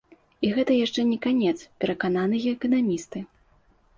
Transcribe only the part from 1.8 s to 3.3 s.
перакананыя эканамісты.